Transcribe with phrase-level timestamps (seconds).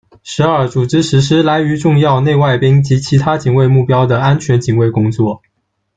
[0.23, 5.43] 十二、组织实施来渝重要内外宾及其他警卫目标的安全警卫工作。